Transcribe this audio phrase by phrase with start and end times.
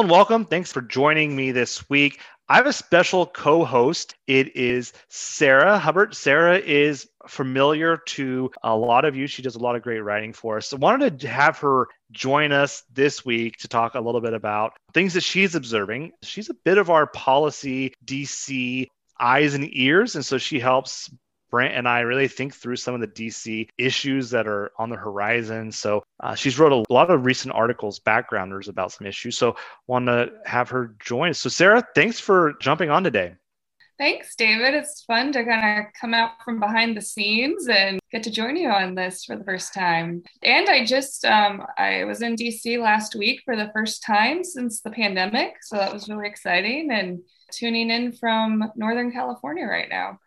[0.00, 0.46] And welcome.
[0.46, 2.20] Thanks for joining me this week.
[2.48, 4.14] I have a special co host.
[4.26, 6.14] It is Sarah Hubbard.
[6.14, 9.26] Sarah is familiar to a lot of you.
[9.26, 10.68] She does a lot of great writing for us.
[10.68, 14.32] So, I wanted to have her join us this week to talk a little bit
[14.32, 16.12] about things that she's observing.
[16.22, 18.86] She's a bit of our policy DC
[19.20, 20.14] eyes and ears.
[20.14, 21.10] And so she helps
[21.50, 24.96] Brent and I really think through some of the DC issues that are on the
[24.96, 25.72] horizon.
[25.72, 29.36] So uh, she's wrote a lot of recent articles, backgrounders about some issues.
[29.36, 31.34] So want to have her join.
[31.34, 33.34] So Sarah, thanks for jumping on today.
[34.00, 34.72] Thanks, David.
[34.72, 38.56] It's fun to kind of come out from behind the scenes and get to join
[38.56, 40.22] you on this for the first time.
[40.42, 44.80] And I just, um, I was in DC last week for the first time since
[44.80, 45.56] the pandemic.
[45.60, 47.20] So that was really exciting and
[47.52, 50.18] tuning in from Northern California right now.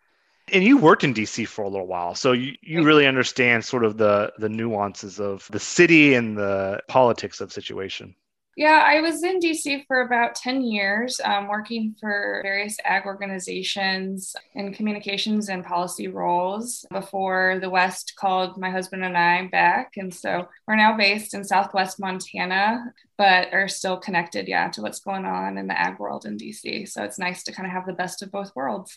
[0.52, 3.84] And you worked in DC for a little while, so you, you really understand sort
[3.84, 8.14] of the the nuances of the city and the politics of situation.
[8.56, 14.36] Yeah, I was in DC for about 10 years, um, working for various ag organizations
[14.54, 19.94] in communications and policy roles before the West called my husband and I back.
[19.96, 25.00] And so we're now based in Southwest Montana, but are still connected, yeah, to what's
[25.00, 26.88] going on in the ag world in DC.
[26.88, 28.96] So it's nice to kind of have the best of both worlds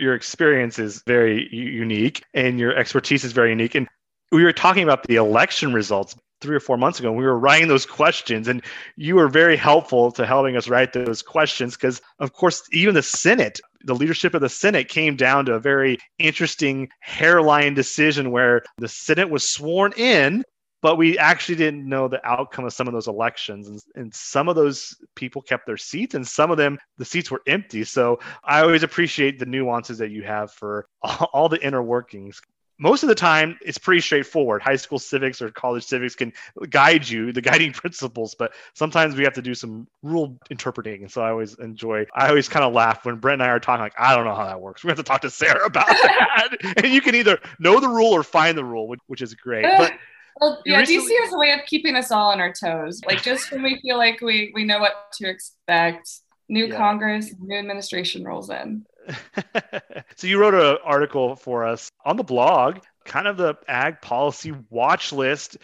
[0.00, 3.74] your experience is very unique and your expertise is very unique.
[3.74, 3.88] And
[4.32, 7.08] we were talking about the election results three or four months ago.
[7.08, 8.62] And We were writing those questions, and
[8.96, 13.02] you were very helpful to helping us write those questions because, of course, even the
[13.02, 18.62] Senate, the leadership of the Senate came down to a very interesting hairline decision where
[18.78, 20.44] the Senate was sworn in
[20.80, 24.48] but we actually didn't know the outcome of some of those elections and, and, some
[24.48, 27.84] of those people kept their seats and some of them the seats were empty.
[27.84, 32.40] So i always appreciate the nuances that you have for all, the inner workings.
[32.80, 34.62] Most of the time it's pretty straightforward.
[34.62, 36.32] High school civics or college civics can
[36.70, 41.02] guide you the guiding principles but sometimes we have to do some rule interpreting.
[41.02, 43.60] And so i always enjoy i always kind of laugh when brent and i are
[43.60, 44.84] talking like i don't know how that works.
[44.84, 46.56] We have to talk to sarah about that.
[46.76, 49.64] And you can either know the rule or find the rule which, which is great.
[49.64, 49.92] But
[50.40, 53.00] well, yeah, recently- DC has a way of keeping us all on our toes.
[53.06, 56.10] Like just when we feel like we we know what to expect,
[56.48, 56.76] new yeah.
[56.76, 58.84] Congress, new administration rolls in.
[60.16, 64.52] so you wrote an article for us on the blog, kind of the ag policy
[64.70, 65.56] watch list,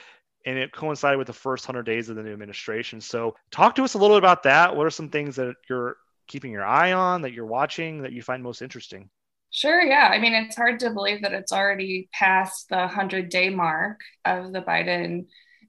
[0.46, 3.00] and it coincided with the first hundred days of the new administration.
[3.00, 4.76] So talk to us a little bit about that.
[4.76, 5.96] What are some things that you're
[6.26, 9.10] keeping your eye on, that you're watching, that you find most interesting?
[9.54, 10.08] Sure, yeah.
[10.12, 14.52] I mean, it's hard to believe that it's already past the 100 day mark of
[14.52, 15.26] the Biden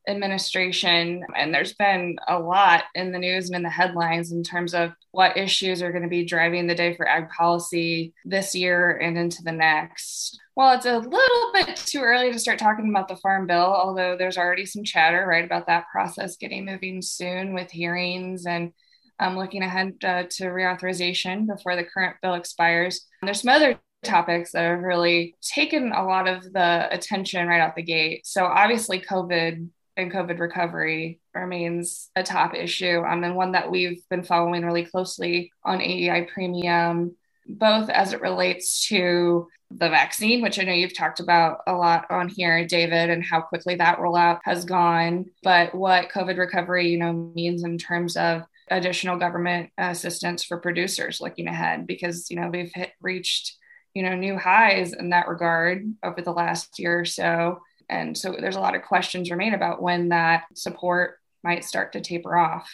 [0.10, 1.24] administration.
[1.36, 4.94] And there's been a lot in the news and in the headlines in terms of
[5.12, 9.20] what issues are going to be driving the day for ag policy this year and
[9.20, 10.40] into the next.
[10.56, 14.16] Well, it's a little bit too early to start talking about the Farm Bill, although
[14.18, 18.72] there's already some chatter, right, about that process getting moving soon with hearings and
[19.20, 23.06] um, looking ahead uh, to reauthorization before the current bill expires.
[23.22, 27.76] There's some other topics that have really taken a lot of the attention right out
[27.76, 28.26] the gate.
[28.26, 29.68] So obviously, COVID
[29.98, 34.86] and COVID recovery remains a top issue, um, and one that we've been following really
[34.86, 37.16] closely on AEI Premium,
[37.48, 42.06] both as it relates to the vaccine, which I know you've talked about a lot
[42.10, 46.98] on here, David, and how quickly that rollout has gone, but what COVID recovery, you
[46.98, 52.50] know, means in terms of additional government assistance for producers looking ahead because you know
[52.50, 53.56] we've hit, reached
[53.94, 57.60] you know new highs in that regard over the last year or so
[57.90, 62.02] and so there's a lot of questions remain about when that support might start to
[62.02, 62.70] taper off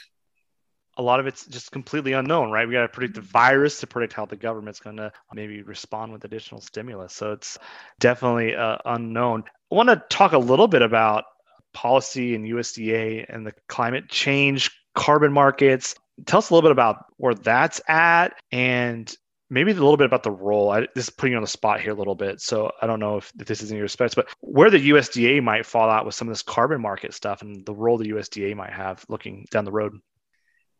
[0.97, 2.68] a lot of it's just completely unknown, right?
[2.68, 6.12] We got to predict the virus to predict how the government's going to maybe respond
[6.12, 7.13] with additional stimulus.
[7.13, 7.57] So it's
[8.00, 9.46] definitely uh, unknown.
[9.71, 11.24] I want to talk a little bit about
[11.74, 15.95] policy and USDA and the climate change carbon markets.
[16.25, 19.13] Tell us a little bit about where that's at and
[19.49, 20.71] maybe a little bit about the role.
[20.71, 22.41] I, this is putting you on the spot here a little bit.
[22.41, 25.43] So I don't know if, if this is in your specs, but where the USDA
[25.43, 28.55] might fall out with some of this carbon market stuff and the role the USDA
[28.55, 29.93] might have looking down the road.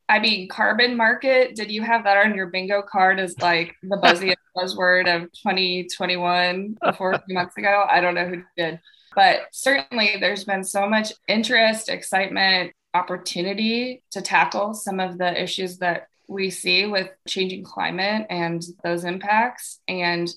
[0.08, 3.98] I mean, carbon market, did you have that on your bingo card as like the
[3.98, 7.86] buzzy buzzword of 2021 before a few months ago?
[7.90, 8.80] I don't know who did.
[9.16, 15.78] But certainly there's been so much interest, excitement, opportunity to tackle some of the issues
[15.78, 19.80] that we see with changing climate and those impacts.
[19.88, 20.30] And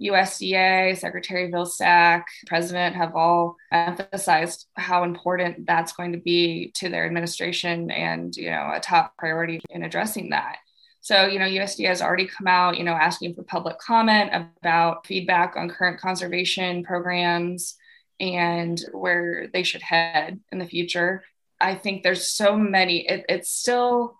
[0.00, 7.04] USDA, Secretary Vilsack, President have all emphasized how important that's going to be to their
[7.04, 10.56] administration and, you know, a top priority in addressing that.
[11.02, 15.06] So, you know, USDA has already come out, you know, asking for public comment about
[15.06, 17.76] feedback on current conservation programs
[18.18, 21.22] and where they should head in the future
[21.60, 24.16] I think there's so many, it, it's still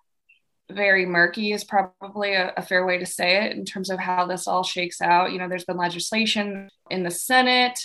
[0.71, 4.25] very murky is probably a, a, fair way to say it in terms of how
[4.25, 5.31] this all shakes out.
[5.31, 7.79] You know, there's been legislation in the Senate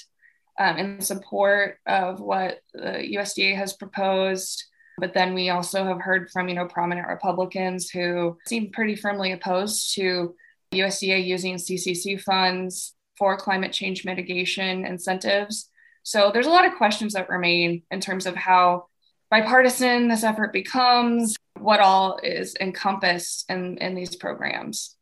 [0.58, 4.64] um, in support of what the USDA has proposed.
[4.98, 9.32] But then we also have heard from, you know, prominent Republicans who seem pretty firmly
[9.32, 10.34] opposed to
[10.72, 15.70] USDA using CCC funds for climate change mitigation incentives.
[16.02, 18.86] So there's a lot of questions that remain in terms of how
[19.30, 24.96] bipartisan this effort becomes, what all is encompassed in, in these programs.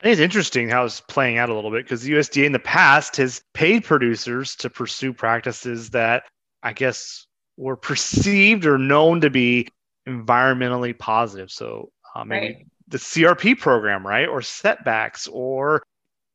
[0.00, 2.52] I think it's interesting how it's playing out a little bit because the USDA in
[2.52, 6.24] the past has paid producers to pursue practices that
[6.62, 9.68] I guess were perceived or known to be
[10.08, 11.50] environmentally positive.
[11.50, 12.66] So uh, maybe right.
[12.88, 15.82] the CRP program, right, or setbacks, or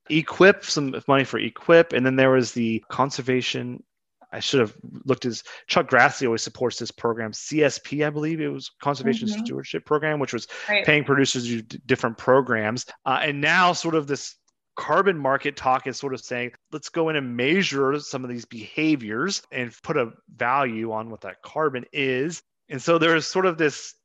[0.10, 1.92] EQIP some money for EQIP.
[1.92, 3.84] and then there was the conservation
[4.32, 4.76] I should have
[5.06, 9.46] looked as Chuck Grassley always supports this program, CSP, I believe it was Conservation mm-hmm.
[9.46, 10.86] Stewardship Program, which was right.
[10.86, 12.86] paying producers to do different programs.
[13.06, 14.36] Uh, and now, sort of this
[14.76, 18.46] carbon market talk is sort of saying, let's go in and measure some of these
[18.46, 22.42] behaviors and put a value on what that carbon is.
[22.70, 23.96] And so there's sort of this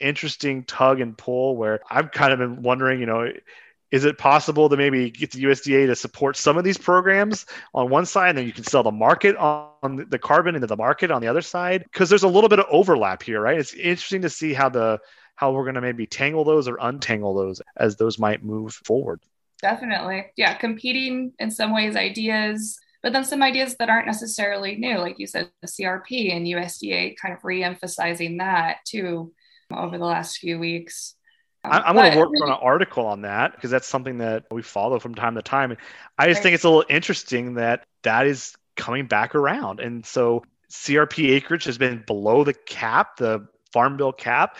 [0.00, 3.32] interesting tug and pull where I've kind of been wondering, you know,
[3.90, 7.88] is it possible to maybe get the USDA to support some of these programs on
[7.88, 11.10] one side, and then you can sell the market on the carbon into the market
[11.10, 11.84] on the other side?
[11.84, 13.58] Because there's a little bit of overlap here, right?
[13.58, 15.00] It's interesting to see how the
[15.36, 19.20] how we're going to maybe tangle those or untangle those as those might move forward.
[19.62, 24.98] Definitely, yeah, competing in some ways ideas, but then some ideas that aren't necessarily new,
[24.98, 29.32] like you said, the CRP and USDA kind of re-emphasizing that too
[29.72, 31.14] over the last few weeks.
[31.64, 34.98] I'm going to work on an article on that because that's something that we follow
[34.98, 35.70] from time to time.
[35.70, 35.80] And
[36.16, 36.44] I just right.
[36.44, 39.80] think it's a little interesting that that is coming back around.
[39.80, 44.56] And so CRP acreage has been below the cap, the farm bill cap.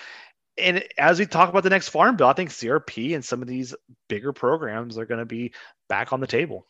[0.58, 3.48] And as we talk about the next farm bill, I think CRP and some of
[3.48, 3.74] these
[4.08, 5.52] bigger programs are going to be
[5.88, 6.66] back on the table.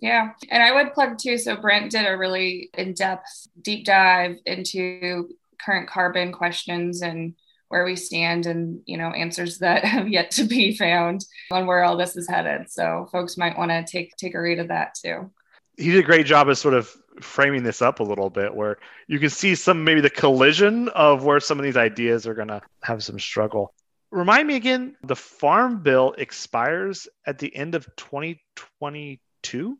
[0.00, 0.32] Yeah.
[0.50, 1.38] And I would plug too.
[1.38, 7.34] So Brent did a really in depth deep dive into current carbon questions and
[7.68, 11.84] where we stand and you know answers that have yet to be found on where
[11.84, 12.70] all this is headed.
[12.70, 15.30] So folks might want to take take a read of that too.
[15.76, 16.90] He did a great job of sort of
[17.20, 18.78] framing this up a little bit where
[19.08, 22.48] you can see some maybe the collision of where some of these ideas are going
[22.48, 23.74] to have some struggle.
[24.10, 29.78] Remind me again the farm bill expires at the end of 2022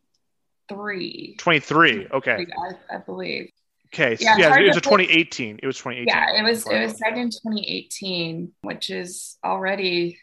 [0.69, 1.35] three.
[1.39, 2.45] 23 okay.
[2.91, 3.49] I, I believe
[3.93, 4.17] Okay.
[4.19, 5.59] Yeah, yeah it was a 2018.
[5.63, 6.07] It was 2018.
[6.07, 10.19] Yeah, it was it was started in 2018, which is already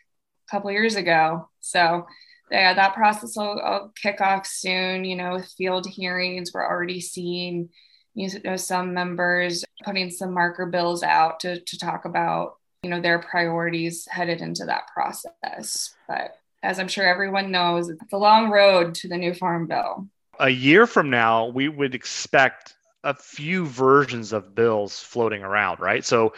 [0.47, 1.49] a couple years ago.
[1.61, 2.07] So
[2.51, 5.05] yeah, that process will, will, kick off soon.
[5.05, 7.71] You know, with field hearings, we're already seeing
[8.15, 13.01] you know some members putting some marker bills out to to talk about you know
[13.01, 15.95] their priorities headed into that process.
[16.07, 20.09] But as I'm sure everyone knows, it's a long road to the new farm bill.
[20.41, 22.74] A year from now, we would expect
[23.05, 26.05] a few versions of bills floating around, right?
[26.05, 26.33] So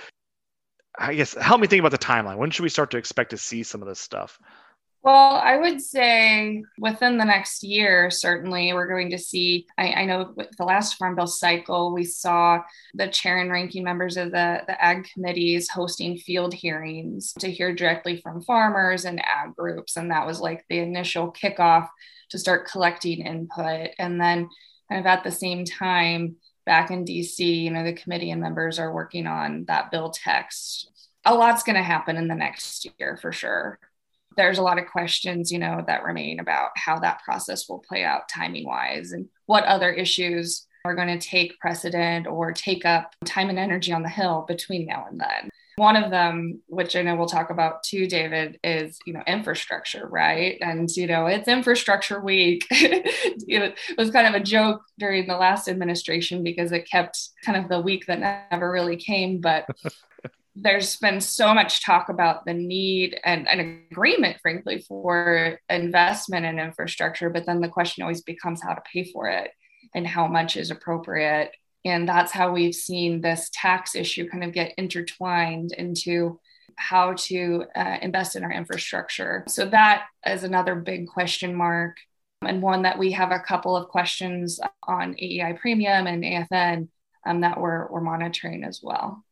[0.99, 2.37] I guess help me think about the timeline.
[2.37, 4.39] When should we start to expect to see some of this stuff?
[5.03, 9.69] Well, I would say within the next year, certainly we're going to see.
[9.79, 12.59] I, I, know with the last Farm Bill cycle, we saw
[12.93, 17.73] the chair and ranking members of the, the ag committees hosting field hearings to hear
[17.73, 19.97] directly from farmers and ag groups.
[19.97, 21.87] And that was like the initial kickoff
[22.31, 23.91] to start collecting input.
[24.01, 24.49] And then,
[24.89, 26.35] kind of at the same time,
[26.67, 30.91] back in DC, you know, the committee and members are working on that bill text.
[31.25, 33.79] A lot's going to happen in the next year for sure.
[34.37, 38.05] There's a lot of questions, you know, that remain about how that process will play
[38.05, 43.15] out timing wise and what other issues are going to take precedent or take up
[43.25, 45.51] time and energy on the Hill between now and then.
[45.77, 50.09] One of them, which I know we'll talk about too, David, is you know infrastructure,
[50.09, 50.57] right?
[50.63, 52.67] And you know it's infrastructure week.
[52.71, 57.69] it was kind of a joke during the last administration because it kept kind of
[57.69, 59.41] the week that never really came.
[59.43, 59.67] But
[60.57, 66.59] there's been so much talk about the need and an agreement, frankly, for investment in
[66.59, 67.29] infrastructure.
[67.29, 69.51] But then the question always becomes how to pay for it
[69.95, 71.51] and how much is appropriate
[71.87, 76.41] and that's how we've seen this tax issue kind of get intertwined into
[76.75, 79.45] how to uh, invest in our infrastructure.
[79.49, 81.99] So that is another big question mark,
[82.43, 86.89] and one that we have a couple of questions on AEI Premium and AFN
[87.25, 89.25] um, that we're, we're monitoring as well.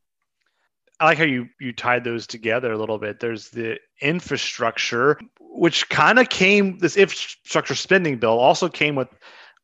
[1.01, 3.19] I like how you you tied those together a little bit.
[3.19, 6.79] There's the infrastructure, which kind of came.
[6.79, 9.09] This infrastructure spending bill also came with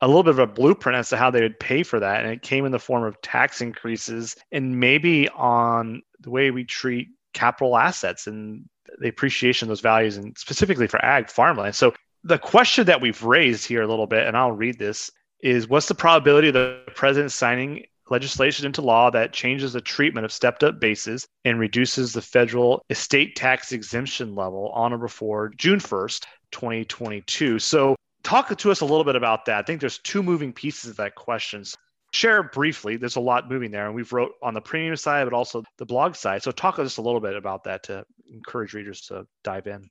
[0.01, 2.25] a little bit of a blueprint as to how they would pay for that.
[2.25, 6.65] And it came in the form of tax increases and maybe on the way we
[6.65, 8.65] treat capital assets and
[8.99, 11.75] the appreciation of those values, and specifically for ag farmland.
[11.75, 15.69] So the question that we've raised here a little bit, and I'll read this, is
[15.69, 20.33] what's the probability of the president signing legislation into law that changes the treatment of
[20.33, 25.79] stepped up bases and reduces the federal estate tax exemption level on or before June
[25.79, 27.59] 1st, 2022.
[27.61, 29.59] So, talk to us a little bit about that.
[29.59, 31.65] I think there's two moving pieces of that question.
[32.13, 35.33] Share briefly, there's a lot moving there, and we've wrote on the premium side, but
[35.33, 36.43] also the blog side.
[36.43, 39.89] So, talk to us a little bit about that to encourage readers to dive in.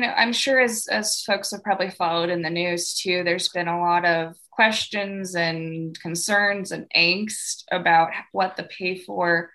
[0.00, 3.48] You know, I'm sure as as folks have probably followed in the news too, there's
[3.50, 9.50] been a lot of questions and concerns and angst about what the pay for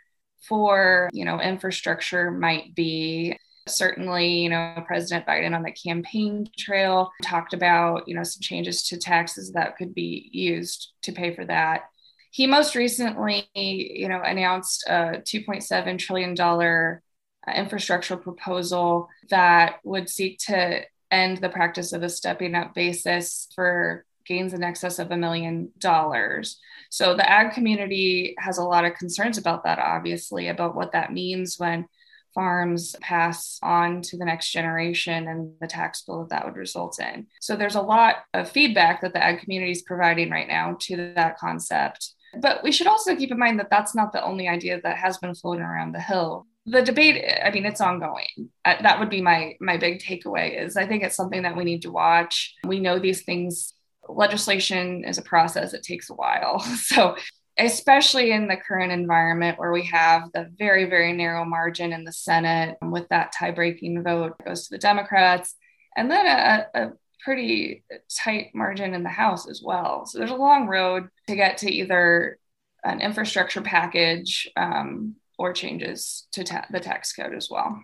[0.47, 3.37] for you know infrastructure might be
[3.71, 8.83] certainly you know president biden on the campaign trail talked about you know some changes
[8.83, 11.83] to taxes that could be used to pay for that
[12.31, 17.01] he most recently you know announced a 2.7 trillion dollar
[17.47, 23.47] uh, infrastructural proposal that would seek to end the practice of a stepping up basis
[23.55, 26.59] for gains in excess of a million dollars.
[26.89, 31.11] So the ag community has a lot of concerns about that, obviously, about what that
[31.11, 31.87] means when
[32.33, 36.99] farms pass on to the next generation and the tax bill that that would result
[36.99, 37.27] in.
[37.41, 41.13] So there's a lot of feedback that the ag community is providing right now to
[41.15, 42.13] that concept.
[42.39, 45.17] But we should also keep in mind that that's not the only idea that has
[45.17, 46.45] been floating around the hill.
[46.65, 48.51] The debate i mean it's ongoing.
[48.63, 51.63] Uh, that would be my my big takeaway is i think it's something that we
[51.63, 52.55] need to watch.
[52.65, 53.73] We know these things
[54.07, 55.73] legislation is a process.
[55.73, 56.59] It takes a while.
[56.75, 57.15] So
[57.59, 62.11] especially in the current environment where we have the very very narrow margin in the
[62.11, 65.55] senate with that tie breaking vote goes to the democrats
[65.95, 66.91] and then a, a
[67.23, 67.83] pretty
[68.15, 71.69] tight margin in the house as well so there's a long road to get to
[71.69, 72.39] either
[72.83, 77.81] an infrastructure package um, or changes to ta- the tax code as well.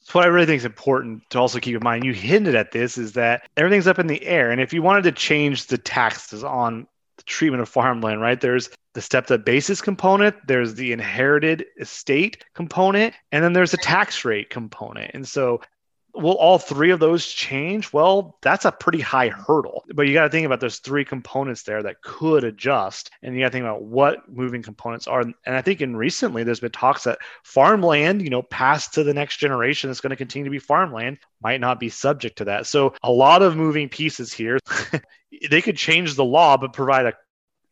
[0.00, 2.72] So what I really think is important to also keep in mind, you hinted at
[2.72, 4.50] this, is that everything's up in the air.
[4.50, 6.86] And if you wanted to change the taxes on
[7.26, 8.40] treatment of farmland, right?
[8.40, 13.78] There's the stepped up basis component, there's the inherited estate component, and then there's a
[13.78, 15.10] tax rate component.
[15.14, 15.60] And so
[16.14, 17.92] will all three of those change?
[17.92, 19.84] Well, that's a pretty high hurdle.
[19.94, 23.10] But you got to think about those three components there that could adjust.
[23.22, 25.20] And you got to think about what moving components are.
[25.20, 29.14] And I think in recently, there's been talks that farmland, you know, passed to the
[29.14, 32.66] next generation that's going to continue to be farmland might not be subject to that.
[32.66, 34.58] So a lot of moving pieces here.
[35.50, 37.14] they could change the law, but provide a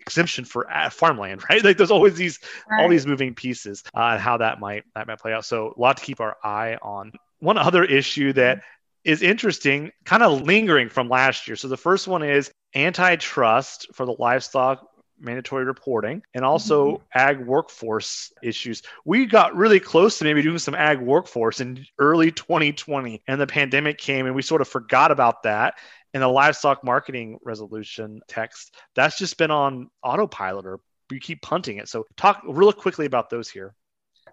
[0.00, 1.64] exemption for uh, farmland, right?
[1.64, 2.38] Like there's always these
[2.70, 2.82] right.
[2.82, 5.44] all these moving pieces uh, and how that might that might play out.
[5.44, 8.62] So a lot to keep our eye on one other issue that
[9.04, 11.56] is interesting, kind of lingering from last year.
[11.56, 14.86] So the first one is antitrust for the livestock
[15.18, 17.18] mandatory reporting and also mm-hmm.
[17.18, 18.82] ag workforce issues.
[19.04, 23.46] We got really close to maybe doing some ag workforce in early 2020 and the
[23.46, 25.74] pandemic came and we sort of forgot about that.
[26.14, 30.78] And the livestock marketing resolution text, that's just been on autopilot or
[31.10, 31.88] we keep punting it.
[31.88, 33.74] So talk real quickly about those here.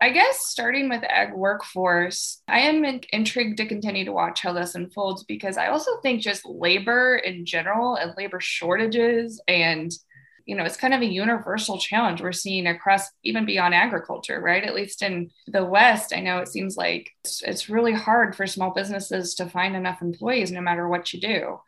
[0.01, 4.75] I guess starting with ag workforce, I am intrigued to continue to watch how this
[4.75, 9.91] unfolds because I also think just labor in general and labor shortages and
[10.45, 14.63] you know, it's kind of a universal challenge we're seeing across even beyond agriculture, right?
[14.63, 18.47] At least in the West, I know it seems like it's, it's really hard for
[18.47, 21.59] small businesses to find enough employees no matter what you do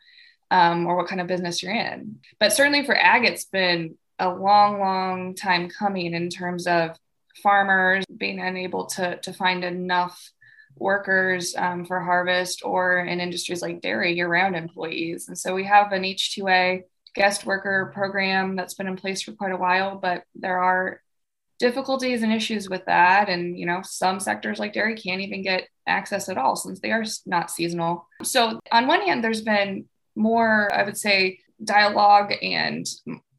[0.50, 2.16] um, or what kind of business you're in.
[2.40, 6.96] But certainly for ag, it's been a long, long time coming in terms of
[7.40, 10.30] farmers being unable to, to find enough
[10.76, 15.26] workers um, for harvest or in industries like dairy year round employees.
[15.26, 16.82] And so we have an H2A
[17.16, 21.02] guest worker program that's been in place for quite a while, but there are
[21.58, 23.28] difficulties and issues with that.
[23.28, 26.92] And, you know, some sectors like dairy can't even get access at all since they
[26.92, 28.06] are not seasonal.
[28.22, 32.86] So, on one hand, there's been more, I would say, dialogue and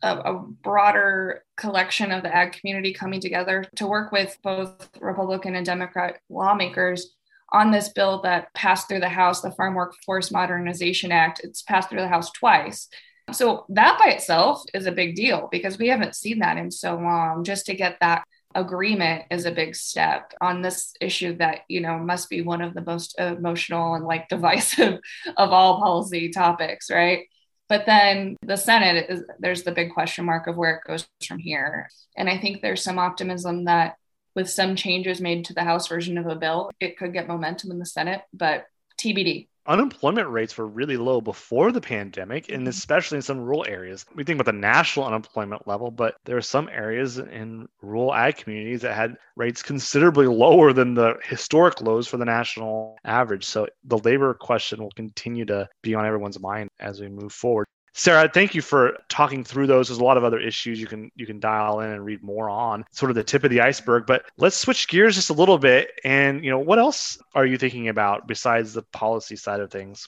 [0.04, 5.56] a, a, broader collection of the ag community coming together to work with both Republican
[5.56, 7.16] and Democrat lawmakers
[7.52, 11.42] on this bill that passed through the House, the Farm Workforce Modernization Act.
[11.44, 12.90] It's passed through the House twice.
[13.32, 16.96] So that by itself is a big deal because we haven't seen that in so
[16.96, 17.44] long.
[17.44, 21.98] Just to get that agreement is a big step on this issue that you know
[21.98, 25.00] must be one of the most emotional and like divisive
[25.38, 27.28] of all policy topics right
[27.74, 31.40] but then the Senate is there's the big question mark of where it goes from
[31.40, 31.90] here.
[32.16, 33.96] And I think there's some optimism that
[34.36, 37.72] with some changes made to the House version of a bill, it could get momentum
[37.72, 38.66] in the Senate, but
[39.00, 39.48] TBD.
[39.66, 42.70] Unemployment rates were really low before the pandemic, and mm-hmm.
[42.70, 44.06] especially in some rural areas.
[44.16, 48.38] We think about the national unemployment level, but there are some areas in rural ag
[48.38, 53.46] communities that had rates considerably lower than the historic lows for the national average.
[53.46, 57.68] So the labor question will continue to be on everyone's mind as we move forward.
[57.94, 59.88] Sarah, thank you for talking through those.
[59.88, 62.50] There's a lot of other issues you can you can dial in and read more
[62.50, 64.06] on, sort of the tip of the iceberg.
[64.08, 65.92] But let's switch gears just a little bit.
[66.04, 70.08] And you know, what else are you thinking about besides the policy side of things?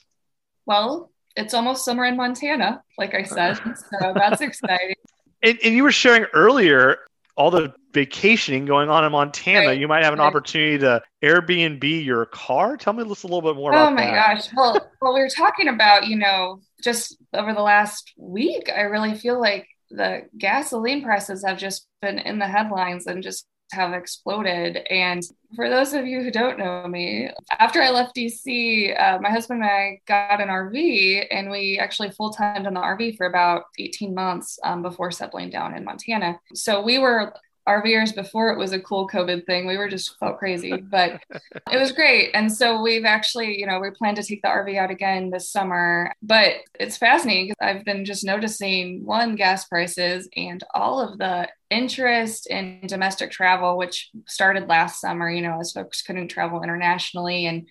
[0.66, 3.54] Well, it's almost summer in Montana, like I said,
[4.00, 4.96] so that's exciting.
[5.42, 6.98] And, and you were sharing earlier
[7.36, 9.78] all the vacationing going on in Montana, right.
[9.78, 10.26] you might have an right.
[10.26, 12.76] opportunity to Airbnb your car.
[12.76, 14.08] Tell me just a little bit more oh about that.
[14.08, 14.48] Oh my gosh.
[14.56, 19.14] Well, well, we were talking about, you know, just over the last week, I really
[19.14, 24.78] feel like the gasoline prices have just been in the headlines and just have exploded.
[24.90, 25.22] And
[25.54, 29.62] for those of you who don't know me, after I left DC, uh, my husband
[29.62, 33.64] and I got an RV and we actually full timed on the RV for about
[33.78, 36.38] 18 months um, before settling down in Montana.
[36.54, 37.32] So we were
[37.68, 39.66] RVers before it was a cool COVID thing.
[39.66, 41.20] We were just felt crazy, but
[41.72, 42.30] it was great.
[42.34, 45.50] And so we've actually, you know, we plan to take the RV out again this
[45.50, 46.12] summer.
[46.22, 51.48] But it's fascinating because I've been just noticing one, gas prices and all of the
[51.70, 57.46] interest in domestic travel, which started last summer, you know, as folks couldn't travel internationally
[57.46, 57.66] and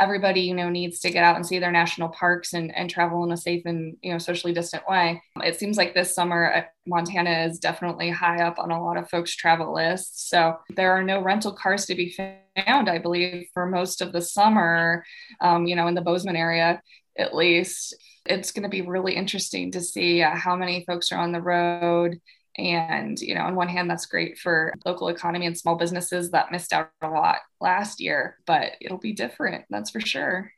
[0.00, 3.22] everybody you know needs to get out and see their national parks and, and travel
[3.24, 5.22] in a safe and you know socially distant way.
[5.42, 9.08] It seems like this summer uh, montana is definitely high up on a lot of
[9.08, 10.28] folks travel lists.
[10.28, 14.20] So there are no rental cars to be found i believe for most of the
[14.20, 15.04] summer
[15.40, 16.80] um, you know in the bozeman area
[17.18, 17.94] at least.
[18.26, 21.40] It's going to be really interesting to see uh, how many folks are on the
[21.40, 22.20] road
[22.56, 26.52] and, you know, on one hand, that's great for local economy and small businesses that
[26.52, 29.64] missed out a lot last year, but it'll be different.
[29.70, 30.52] That's for sure.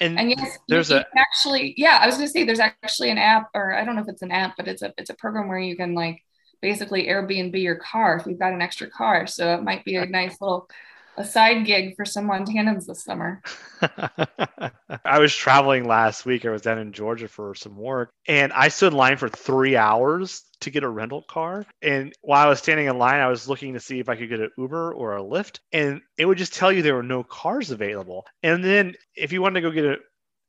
[0.00, 3.50] And, and yes, there's a actually, yeah, I was gonna say there's actually an app,
[3.54, 5.58] or I don't know if it's an app, but it's a it's a program where
[5.58, 6.22] you can like
[6.62, 9.26] basically Airbnb your car if you've got an extra car.
[9.26, 10.68] So it might be a nice little
[11.20, 13.42] a side gig for some Montanans this summer.
[15.04, 16.44] I was traveling last week.
[16.44, 19.76] I was down in Georgia for some work and I stood in line for three
[19.76, 21.64] hours to get a rental car.
[21.82, 24.28] And while I was standing in line, I was looking to see if I could
[24.28, 25.58] get an Uber or a Lyft.
[25.72, 28.26] And it would just tell you there were no cars available.
[28.42, 29.96] And then if you wanted to go get a,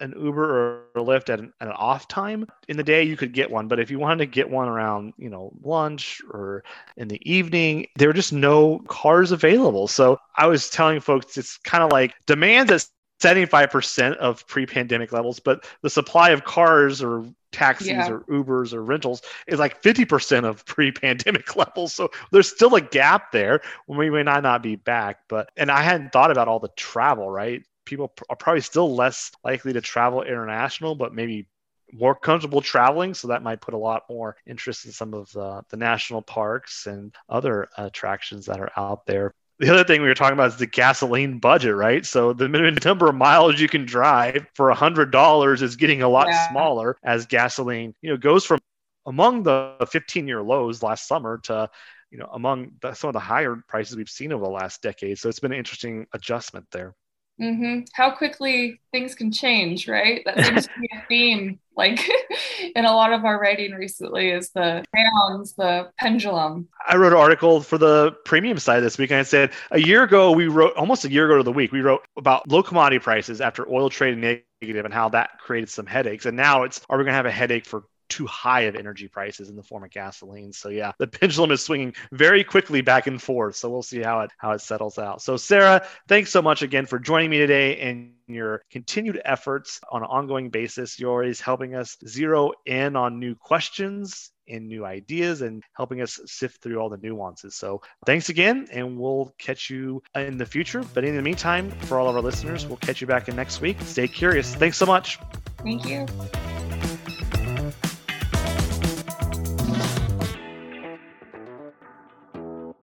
[0.01, 3.15] an Uber or a Lyft at an, at an, off time in the day, you
[3.15, 3.67] could get one.
[3.67, 6.63] But if you wanted to get one around, you know, lunch or
[6.97, 9.87] in the evening, there were just no cars available.
[9.87, 12.87] So I was telling folks it's kind of like demand at
[13.21, 18.09] 75% of pre-pandemic levels, but the supply of cars or taxis yeah.
[18.09, 21.93] or Ubers or rentals is like 50% of pre-pandemic levels.
[21.93, 25.19] So there's still a gap there when we may not, not be back.
[25.29, 27.63] But and I hadn't thought about all the travel, right?
[27.91, 31.47] People are probably still less likely to travel international, but maybe
[31.91, 33.13] more comfortable traveling.
[33.13, 36.87] So that might put a lot more interest in some of the, the national parks
[36.87, 39.33] and other attractions that are out there.
[39.59, 42.05] The other thing we were talking about is the gasoline budget, right?
[42.05, 46.01] So the minimum number of miles you can drive for a hundred dollars is getting
[46.01, 46.49] a lot yeah.
[46.49, 48.59] smaller as gasoline, you know, goes from
[49.05, 51.69] among the 15 year lows last summer to
[52.09, 55.17] you know among the, some of the higher prices we've seen over the last decade
[55.17, 56.93] so it's been an interesting adjustment there
[57.41, 57.85] Mm-hmm.
[57.93, 60.21] How quickly things can change, right?
[60.25, 62.07] That seems to be a theme, like
[62.75, 66.67] in a lot of our writing recently, is the rounds, the pendulum.
[66.87, 70.03] I wrote an article for the premium side this week, and I said a year
[70.03, 72.99] ago we wrote almost a year ago to the week we wrote about low commodity
[72.99, 76.97] prices after oil trading negative and how that created some headaches, and now it's are
[76.99, 79.83] we going to have a headache for too high of energy prices in the form
[79.83, 80.51] of gasoline.
[80.53, 83.55] So yeah, the pendulum is swinging very quickly back and forth.
[83.55, 85.21] So we'll see how it how it settles out.
[85.21, 90.03] So Sarah, thanks so much again for joining me today and your continued efforts on
[90.03, 90.99] an ongoing basis.
[90.99, 96.19] You're always helping us zero in on new questions and new ideas and helping us
[96.25, 97.55] sift through all the nuances.
[97.55, 100.83] So thanks again, and we'll catch you in the future.
[100.93, 103.61] But in the meantime, for all of our listeners, we'll catch you back in next
[103.61, 103.77] week.
[103.81, 104.53] Stay curious.
[104.55, 105.19] Thanks so much.
[105.63, 106.05] Thank you.